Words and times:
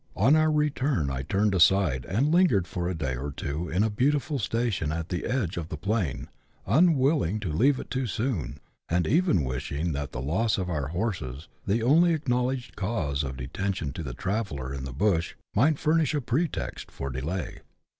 On 0.15 0.35
our 0.35 0.51
return 0.51 1.11
I 1.11 1.21
turned 1.21 1.53
aside, 1.53 2.05
and 2.05 2.31
lingered 2.33 2.65
for 2.65 2.89
a 2.89 2.95
day 2.97 3.15
or 3.15 3.31
two 3.31 3.69
in 3.69 3.83
a 3.83 3.89
beautiful 3.91 4.39
station 4.39 4.91
at 4.91 5.09
the 5.09 5.25
edge 5.27 5.57
of 5.57 5.69
the 5.69 5.77
plain, 5.77 6.27
unwilling 6.65 7.39
to 7.41 7.51
leave 7.53 7.79
it 7.79 7.91
too 7.91 8.07
soon, 8.07 8.59
and 8.89 9.05
even 9.05 9.43
wishing 9.43 9.91
that 9.91 10.11
the 10.11 10.19
loss 10.19 10.57
of 10.57 10.71
our 10.71 10.87
horses, 10.87 11.49
the 11.67 11.83
only 11.83 12.15
acknowledged 12.15 12.75
cause 12.75 13.23
of 13.23 13.37
detention 13.37 13.93
to 13.93 14.01
the 14.01 14.15
traveller 14.15 14.73
in 14.73 14.85
the 14.85 14.91
bush, 14.91 15.35
might 15.55 15.77
furnish 15.77 16.15
a 16.15 16.19
pretext 16.21 16.89
for 16.89 17.11
delay. 17.11 17.59